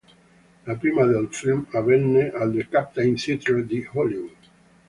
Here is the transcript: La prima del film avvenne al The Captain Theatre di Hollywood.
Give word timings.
La 0.65 0.75
prima 0.77 1.05
del 1.05 1.27
film 1.29 1.63
avvenne 1.73 2.31
al 2.31 2.51
The 2.55 2.67
Captain 2.67 3.13
Theatre 3.17 3.67
di 3.67 3.87
Hollywood. 3.93 4.35